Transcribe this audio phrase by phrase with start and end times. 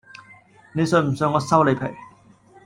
[0.73, 1.81] 你信唔信我收你皮